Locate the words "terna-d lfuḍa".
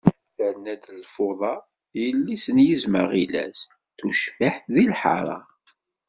0.35-1.55